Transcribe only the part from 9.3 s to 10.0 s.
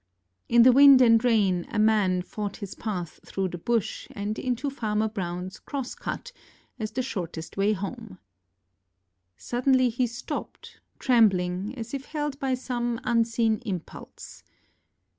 Suddenly